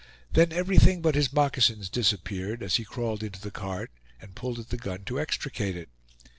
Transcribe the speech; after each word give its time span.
Then 0.31 0.51
everything 0.51 1.03
but 1.03 1.13
his 1.13 1.31
moccasins 1.31 1.87
disappeared 1.87 2.63
as 2.63 2.77
he 2.77 2.83
crawled 2.83 3.21
into 3.21 3.39
the 3.39 3.51
cart 3.51 3.91
and 4.19 4.33
pulled 4.33 4.57
at 4.57 4.69
the 4.69 4.77
gun 4.77 5.03
to 5.03 5.19
extricate 5.19 5.77
it. 5.77 5.89